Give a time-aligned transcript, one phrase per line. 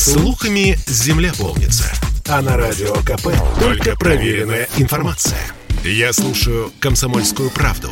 [0.00, 1.84] Слухами земля полнится.
[2.26, 5.38] А на радио КП только проверенная информация.
[5.84, 7.90] Я слушаю «Комсомольскую правду»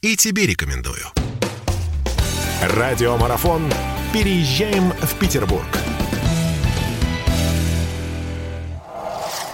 [0.00, 1.04] и тебе рекомендую.
[2.62, 3.72] Радиомарафон
[4.12, 5.66] «Переезжаем в Петербург».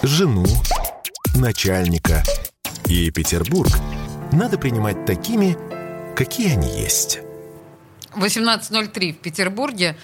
[0.03, 0.45] Жену,
[1.33, 2.23] начальника
[2.85, 3.71] и Петербург
[4.31, 5.57] надо принимать такими,
[6.15, 7.21] какие они есть.
[8.13, 9.97] 18.03 в Петербурге.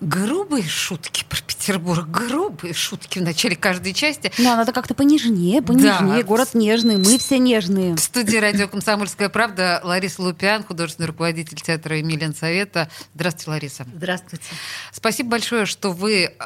[0.00, 4.30] Грубые шутки про Петербург, грубые шутки в начале каждой части.
[4.38, 6.18] Ну, надо как-то понежнее, понежнее.
[6.18, 6.22] Да.
[6.22, 7.94] Город нежный, мы все нежные.
[7.94, 12.90] В студии радио «Комсомольская правда» Лариса Лупиан, художественный руководитель театра Емельян Совета.
[13.14, 13.86] Здравствуйте, Лариса.
[13.94, 14.44] Здравствуйте.
[14.92, 16.36] Спасибо большое, что вы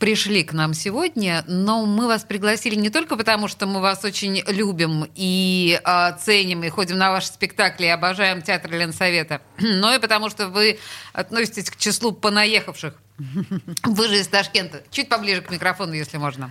[0.00, 4.42] пришли к нам сегодня, но мы вас пригласили не только потому, что мы вас очень
[4.48, 10.00] любим и э, ценим, и ходим на ваши спектакли, и обожаем театр Ленсовета, но и
[10.00, 10.78] потому, что вы
[11.12, 12.94] относитесь к числу понаехавших.
[13.84, 14.82] Вы же из Ташкента.
[14.90, 16.50] Чуть поближе к микрофону, если можно.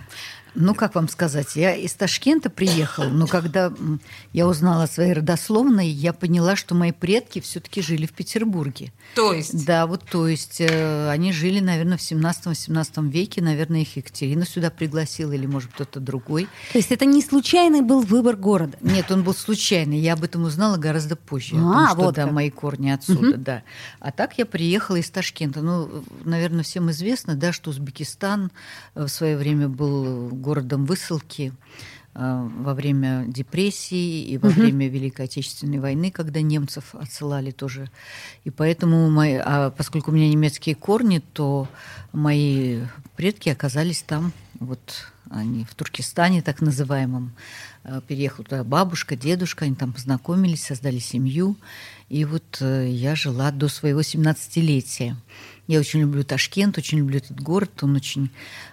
[0.54, 3.72] Ну, как вам сказать, я из Ташкента приехала, но когда
[4.32, 8.92] я узнала о своей родословной, я поняла, что мои предки все-таки жили в Петербурге.
[9.14, 9.64] То есть?
[9.64, 14.70] Да, вот то есть э, они жили, наверное, в 17-18 веке, наверное, их Екатерина сюда
[14.70, 16.48] пригласила, или, может, кто-то другой.
[16.72, 18.76] То есть это не случайный был выбор города.
[18.80, 22.24] Нет, он был случайный, я об этом узнала гораздо позже, А, том, что, вот да,
[22.24, 22.32] как.
[22.32, 23.62] мои корни отсюда, да.
[24.00, 25.60] А так я приехала из Ташкента.
[25.60, 28.50] Ну, наверное, всем известно, да, что Узбекистан
[28.94, 31.52] э, в свое время был городом высылки
[32.14, 37.90] э, во время депрессии и во время Великой Отечественной войны, когда немцев отсылали тоже.
[38.44, 41.68] И поэтому, мои, а поскольку у меня немецкие корни, то
[42.12, 42.80] мои
[43.16, 47.32] предки оказались там, вот они в Туркестане так называемом.
[47.84, 51.56] Э, Переехала туда бабушка, дедушка, они там познакомились, создали семью.
[52.08, 55.16] И вот э, я жила до своего 17-летия.
[55.68, 57.70] Я очень люблю Ташкент, очень люблю этот город.
[57.82, 58.30] Он очень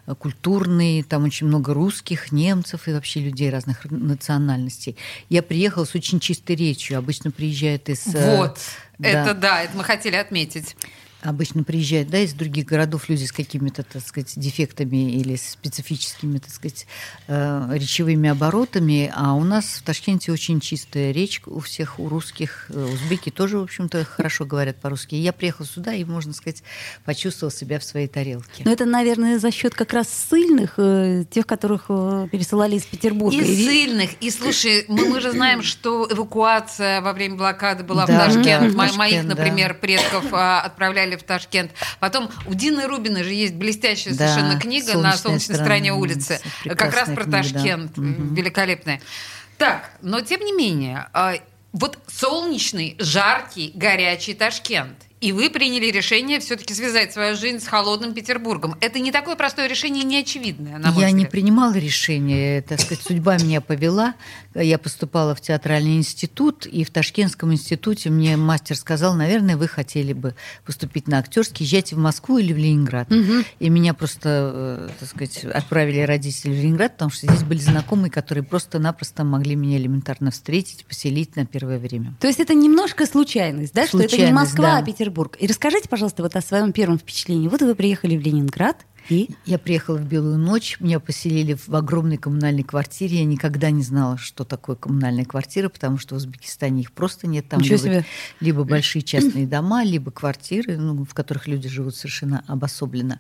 [0.08, 4.98] э, культурный, там очень много русских, немцев и вообще людей разных национальностей.
[5.30, 6.98] Я приехала с очень чистой речью.
[6.98, 8.04] Обычно приезжают из...
[8.06, 8.58] Вот.
[8.98, 9.08] да.
[9.08, 10.76] Это да, это мы хотели отметить.
[11.24, 16.52] Обычно приезжают, да, из других городов люди с какими-то, так сказать, дефектами или специфическими, так
[16.52, 16.86] сказать,
[17.28, 22.68] э, речевыми оборотами, а у нас в Ташкенте очень чистая речь у всех, у русских,
[22.70, 25.16] э, узбеки тоже, в общем-то, хорошо говорят по-русски.
[25.16, 26.62] Я приехала сюда и, можно сказать,
[27.04, 28.62] почувствовала себя в своей тарелке.
[28.64, 33.36] Но это, наверное, за счет как раз ссыльных, э, тех, которых э, пересылали из Петербурга.
[33.36, 34.12] И И- сильных.
[34.22, 38.46] И слушай, мы, мы же знаем, что эвакуация во время блокады была Да, в Ташкент.
[38.46, 39.30] да, в Мо- Ташкент, Моих, да.
[39.36, 41.72] например, предков а, отправляли в Ташкент.
[42.00, 46.02] Потом у Дины Рубиной же есть блестящая Да, совершенно книга на «Солнечная солнечной стороне сторона».
[46.02, 46.42] улицы.
[46.64, 47.44] Как раз про книга, да.
[47.44, 47.98] Ташкент.
[47.98, 48.36] Мгм.
[48.36, 49.02] Великолепная.
[49.58, 51.36] Так, но тем не менее, а,
[51.74, 55.07] вот солнечный, жаркий, горячий Ташкент.
[55.20, 58.76] И вы приняли решение все-таки связать свою жизнь с холодным Петербургом.
[58.82, 61.32] Это не такое простое решение, не очевидное, на мой Я не взгляд.
[61.32, 64.14] принимала решение, так сказать, судьба меня повела.
[64.54, 70.14] Я поступала в театральный институт, и в Ташкентском институте мне мастер сказал, наверное, вы хотели
[70.14, 70.36] бы
[70.66, 73.12] поступить на актерский, езжайте в Москву или в Ленинград.
[73.60, 78.12] И меня просто, э, так сказать, отправили родители в Ленинград, потому что здесь были знакомые,
[78.12, 82.14] которые просто-напросто могли меня элементарно встретить, поселить на первое время.
[82.20, 83.88] То есть это немножко случайность, да?
[83.88, 84.78] Что это не Случайность, Москва, да.
[84.78, 85.07] а Петербург.
[85.40, 87.48] И расскажите, пожалуйста, вот о своем первом впечатлении.
[87.48, 89.30] Вот вы приехали в Ленинград, и...
[89.46, 93.20] Я приехала в Белую ночь, меня поселили в огромной коммунальной квартире.
[93.20, 97.48] Я никогда не знала, что такое коммунальная квартира, потому что в Узбекистане их просто нет.
[97.48, 98.06] Там Ничего либо, себе.
[98.40, 103.20] либо большие частные дома, либо квартиры, ну, в которых люди живут совершенно обособленно.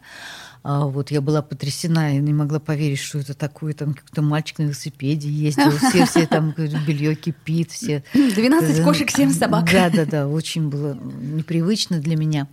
[0.63, 3.73] А вот я была потрясена, я не могла поверить, что это такое.
[3.73, 6.53] Там какой-то мальчик на велосипеде ездил, все, все там
[6.85, 8.03] белье кипит, все.
[8.13, 9.69] 12 кошек, 7 собак.
[9.71, 12.47] Да, да, да, очень было непривычно для меня.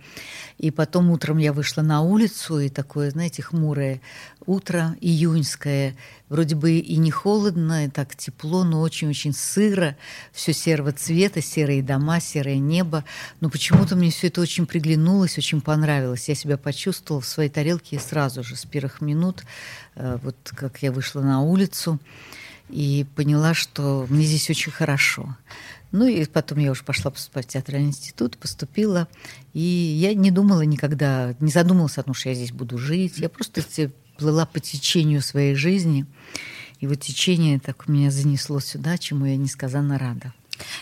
[0.57, 4.01] И потом утром я вышла на улицу, и такое, знаете, хмурое
[4.45, 5.95] утро, июньское,
[6.29, 9.95] вроде бы и не холодно, и так тепло, но очень-очень сыро,
[10.31, 13.03] все серого цвета, серые дома, серое небо.
[13.41, 16.29] Но почему-то мне все это очень приглянулось, очень понравилось.
[16.29, 19.43] Я себя почувствовала в своей тарелке сразу же, с первых минут,
[19.95, 21.99] э, вот как я вышла на улицу
[22.69, 25.35] и поняла, что мне здесь очень хорошо.
[25.91, 29.07] Ну и потом я уже пошла поступать в театральный институт, поступила.
[29.53, 33.17] И я не думала никогда, не задумывалась о том, что я здесь буду жить.
[33.17, 33.61] Я просто
[34.17, 36.05] плыла по течению своей жизни.
[36.79, 40.33] И вот течение так меня занесло сюда, чему я несказанно рада.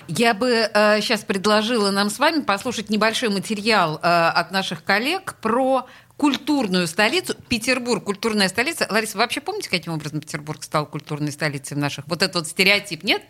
[0.07, 0.69] Я бы
[1.01, 5.87] сейчас предложила нам с вами послушать небольшой материал э, от наших коллег про
[6.17, 7.35] культурную столицу.
[7.49, 8.87] Петербург, культурная столица.
[8.89, 12.07] Лариса, вы вообще помните, каким образом Петербург стал культурной столицей в наших?
[12.07, 13.23] Вот этот вот стереотип, нет?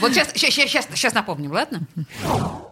[0.00, 1.86] Вот сейчас, сейчас, сейчас, сейчас напомним, ладно?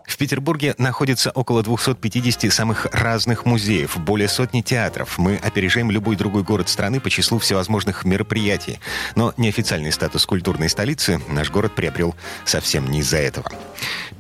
[0.07, 5.19] В Петербурге находится около 250 самых разных музеев, более сотни театров.
[5.19, 8.81] Мы опережаем любой другой город страны по числу всевозможных мероприятий.
[9.17, 12.15] Но неофициальный статус культурной столицы наш город приобрел
[12.45, 13.51] совсем не из-за этого.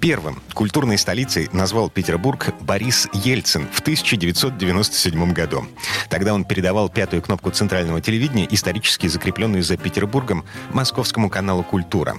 [0.00, 5.66] Первым культурной столицей назвал Петербург Борис Ельцин в 1997 году.
[6.08, 12.16] Тогда он передавал пятую кнопку центрального телевидения, исторически закрепленную за Петербургом, московскому каналу «Культура».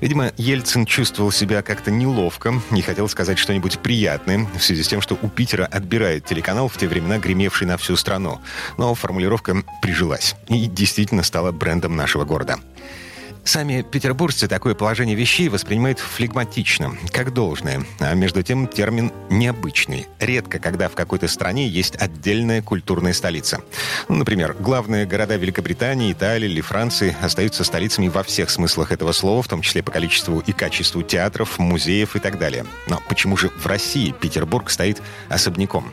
[0.00, 5.00] Видимо, Ельцин чувствовал себя как-то неловко, не хотел сказать что-нибудь приятное, в связи с тем,
[5.00, 8.40] что у Питера отбирает телеканал, в те времена гремевший на всю страну.
[8.78, 12.58] Но формулировка прижилась и действительно стала брендом нашего города.
[13.46, 17.86] Сами петербуржцы такое положение вещей воспринимают флегматично, как должное.
[18.00, 20.08] А между тем термин необычный.
[20.18, 23.60] Редко, когда в какой-то стране есть отдельная культурная столица.
[24.08, 29.44] Ну, например, главные города Великобритании, Италии или Франции остаются столицами во всех смыслах этого слова,
[29.44, 32.66] в том числе по количеству и качеству театров, музеев и так далее.
[32.88, 35.92] Но почему же в России Петербург стоит особняком?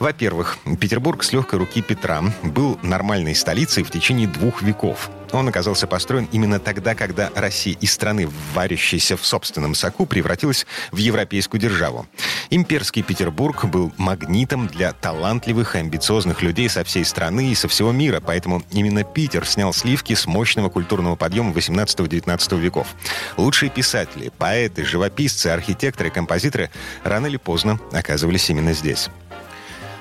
[0.00, 5.10] Во-первых, Петербург с легкой руки Петра был нормальной столицей в течение двух веков.
[5.32, 10.96] Он оказался построен именно тогда, когда Россия из страны, варящейся в собственном соку, превратилась в
[10.96, 12.06] европейскую державу.
[12.48, 17.92] Имперский Петербург был магнитом для талантливых и амбициозных людей со всей страны и со всего
[17.92, 22.88] мира, поэтому именно Питер снял сливки с мощного культурного подъема 18-19 веков.
[23.36, 26.70] Лучшие писатели, поэты, живописцы, архитекторы, композиторы
[27.04, 29.10] рано или поздно оказывались именно здесь.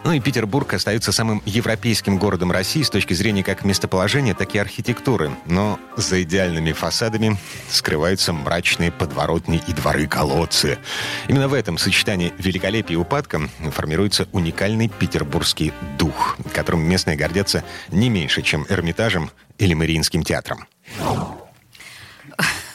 [0.04, 4.58] Ну и Петербург остается самым европейским городом России с точки зрения как местоположения, так и
[4.58, 5.32] архитектуры.
[5.46, 7.38] Но за идеальными фасадами
[7.70, 10.80] скрываются мрачные подворотни и дворы-колодцы.
[11.28, 13.42] Именно в этом сочетании великолепия и упадка
[13.72, 20.66] формируется уникальный петербургский дух, которым местные гордятся не меньше, чем Эрмитажем или Мариинским театром.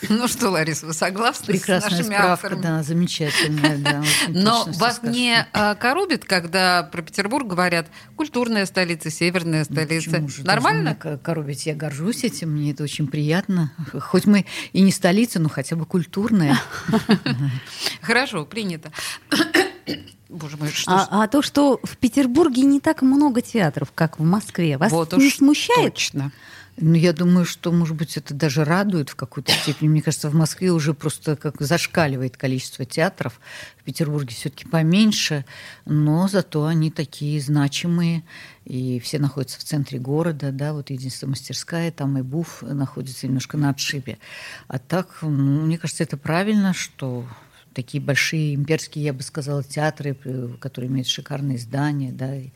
[0.09, 2.62] Ну что, Лариса, вы согласны Прекрасная с нашими справка, авторами?
[2.62, 4.03] да, замечательная, да.
[4.29, 5.15] Но вас сказано.
[5.15, 7.87] не а, коробит, когда про Петербург говорят
[8.17, 10.19] культурная столица, северная столица?
[10.19, 10.95] Ну, же Нормально?
[10.95, 11.67] коробить?
[11.67, 13.73] Я горжусь этим, мне это очень приятно.
[13.93, 16.59] Хоть мы и не столица, но хотя бы культурная.
[18.03, 18.91] Хорошо, принято.
[20.29, 21.03] Боже мой, что ж.
[21.11, 25.12] А, а то, что в Петербурге не так много театров, как в Москве, вас вот
[25.17, 25.95] не уж смущает?
[25.95, 26.33] точно.
[26.76, 29.88] Ну, я думаю, что, может быть, это даже радует в какой-то степени.
[29.88, 33.41] Мне кажется, в Москве уже просто как зашкаливает количество театров.
[33.79, 35.44] В Петербурге все-таки поменьше,
[35.85, 38.25] но зато они такие значимые,
[38.65, 43.56] и все находятся в центре города, да, вот единственная мастерская, там и БУФ находится немножко
[43.56, 44.19] на отшибе.
[44.67, 47.25] А так, ну, мне кажется, это правильно, что
[47.75, 52.50] такие большие имперские, я бы сказала, театры, э, которые имеют шикарные здания, да, и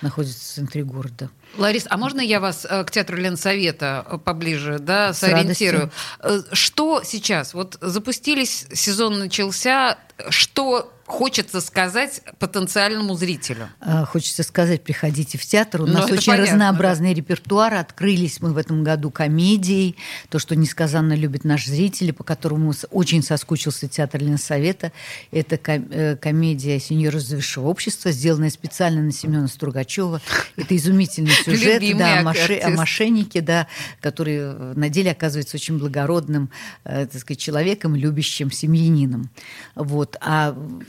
[0.00, 1.30] находятся в центре города.
[1.56, 5.90] Ларис, а можно я вас э, к театру Ленсовета э, поближе да, С сориентирую?
[6.20, 7.54] Э, Что сейчас?
[7.54, 9.98] Вот запустились, сезон начался.
[10.28, 13.68] Что хочется сказать потенциальному зрителю?
[13.80, 15.82] А, Хочется сказать, приходите в театр.
[15.82, 17.74] У Ну, нас очень понятно, разнообразный репертуар.
[17.74, 19.96] Открылись мы в этом году комедией.
[20.28, 24.92] То, что несказанно любят наши зрители, по которому очень соскучился театр Ленсовета.
[25.32, 30.20] Это э, комедия «Сеньор из высшего общества», сделанная специально на Семена Стругачева.
[30.56, 33.66] Это изумительный сюжет да, о, моши- о мошеннике, да,
[34.00, 36.50] который э, на деле оказывается очень благородным
[36.84, 39.28] э, так сказать, человеком, любящим семьянином.
[39.74, 40.09] Вот.
[40.20, 40.82] А в-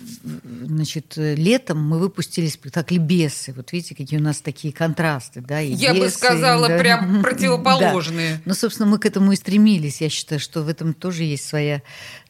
[0.65, 3.53] значит, э, летом мы выпустили спектакль «Бесы».
[3.53, 5.41] Вот видите, какие у нас такие контрасты.
[5.41, 6.77] Да, и Я бы бесы, сказала, да.
[6.77, 7.29] прям Да.
[7.29, 8.41] противоположные.
[8.45, 10.01] Ну, собственно, мы к этому и стремились.
[10.01, 11.81] Я считаю, что в этом тоже есть своя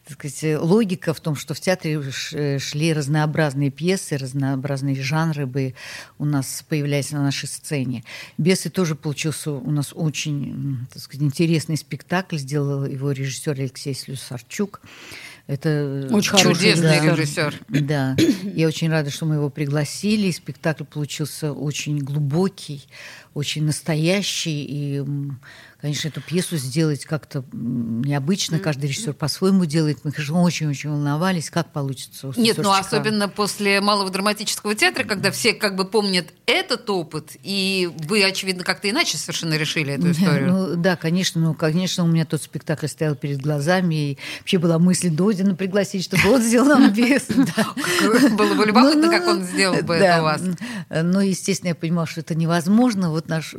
[0.04, 5.74] так сказать, логика в том, что в театре ш- шли разнообразные пьесы, разнообразные жанры бы
[6.18, 8.02] у нас появлялись на нашей сцене.
[8.36, 12.36] «Бесы» тоже получился у нас очень так сказать, интересный спектакль.
[12.36, 14.80] Сделал его режиссер Алексей Слюсарчук.
[15.46, 17.14] Это Очень хороший, Чудесный да.
[17.14, 17.54] режиссер.
[17.68, 18.16] Да,
[18.54, 20.28] я очень рада, что мы его пригласили.
[20.28, 22.86] И Спектакль получился очень глубокий,
[23.34, 24.64] очень настоящий.
[24.64, 25.04] И,
[25.82, 28.60] конечно, эту пьесу сделать как-то необычно.
[28.60, 29.98] Каждый режиссер по-своему делает.
[30.04, 32.28] Мы, конечно, очень-очень волновались, как получится.
[32.28, 37.32] у Нет, ну особенно после Малого драматического театра, когда все как бы помнят этот опыт,
[37.42, 40.52] и вы, очевидно, как-то иначе совершенно решили эту историю.
[40.52, 44.78] Ну, да, конечно, ну, конечно, у меня тот спектакль стоял перед глазами, и вообще была
[44.78, 46.92] мысль Додина пригласить, чтобы он сделал нам
[47.56, 48.28] да.
[48.36, 50.42] Было бы любопытно, Ну, как ну, он сделал бы это у вас.
[50.90, 53.10] Но, естественно, я понимала, что это невозможно.
[53.10, 53.52] Вот наш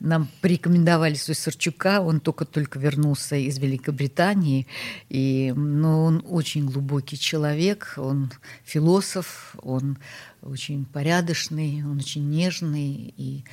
[0.00, 4.66] нам порекомендовали Сарчука, он только-только вернулся из Великобритании,
[5.08, 8.30] и, но он очень глубокий человек, он
[8.64, 9.98] философ, он
[10.42, 13.14] очень порядочный, он очень нежный.
[13.16, 13.44] И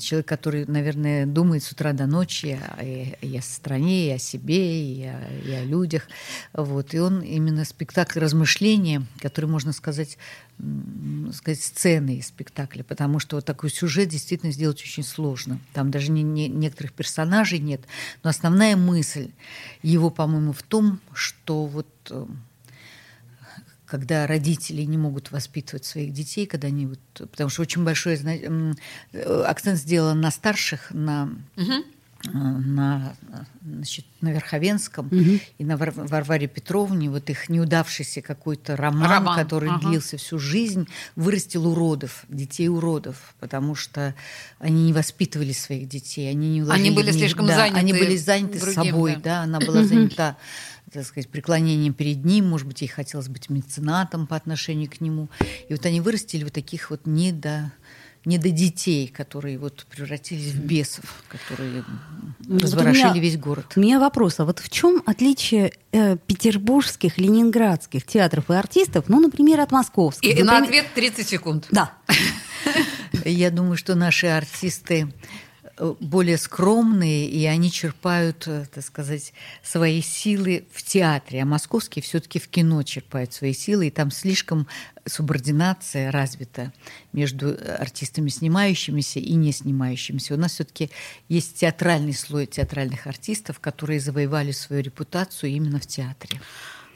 [0.00, 4.94] человек, который, наверное, думает с утра до ночи и, и о стране, и о себе,
[4.94, 6.08] и о, и о людях.
[6.52, 6.94] Вот.
[6.94, 10.18] И он именно спектакль размышления, который, можно сказать,
[11.32, 15.60] сказать, сцены спектакля, потому что вот такой сюжет действительно сделать очень сложно.
[15.72, 17.82] Там даже не, не, некоторых персонажей нет,
[18.22, 19.30] но основная мысль
[19.82, 22.26] его, по-моему, в том, что вот э,
[23.86, 28.20] когда родители не могут воспитывать своих детей, когда они вот, потому что очень большой
[29.44, 31.84] акцент сделан на старших, на угу.
[32.24, 33.14] На,
[33.62, 35.40] значит, на Верховенском угу.
[35.58, 39.36] и на Вар Варваре Петровне, вот их неудавшийся какой-то роман, роман.
[39.36, 39.88] который ага.
[39.88, 44.14] длился всю жизнь, вырастил уродов, детей уродов, потому что
[44.58, 47.78] они не воспитывали своих детей, они не Они были слишком да, заняты.
[47.78, 49.20] Они были заняты другим, собой, да.
[49.20, 50.36] да, она была занята
[50.92, 55.28] так сказать, преклонением перед ним, может быть, ей хотелось быть меценатом по отношению к нему.
[55.68, 57.72] И вот они вырастили вот таких вот недо,
[58.26, 61.84] не до детей, которые вот превратились в бесов, которые
[62.40, 63.72] вот разворошили меня, весь город.
[63.76, 69.20] У меня вопрос, а вот в чем отличие э, петербургских, ленинградских театров и артистов, ну,
[69.20, 70.28] например, от московских?
[70.28, 70.60] И, например...
[70.60, 71.68] на ответ 30 секунд.
[71.70, 71.92] Да.
[73.24, 75.08] Я думаю, что наши артисты
[75.78, 82.38] более скромные, и они черпают, э, так сказать, свои силы в театре, а московские все-таки
[82.38, 84.66] в кино черпают свои силы, и там слишком
[85.04, 86.72] субординация развита
[87.12, 90.34] между артистами, снимающимися и не снимающимися.
[90.34, 90.90] У нас все-таки
[91.28, 96.40] есть театральный слой театральных артистов, которые завоевали свою репутацию именно в театре.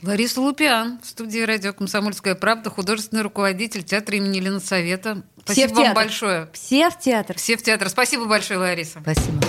[0.02, 5.22] Лариса Лупиан в студии радио «Комсомольская правда», художественный руководитель театра имени Ленсовета.
[5.44, 5.94] Спасибо Все вам театр.
[5.94, 6.48] большое.
[6.52, 7.36] Все в театр.
[7.36, 7.88] Все в театр.
[7.90, 9.00] Спасибо большое, Лариса.
[9.02, 9.40] Спасибо.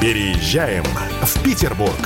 [0.00, 1.98] Переезжаем в Петербург.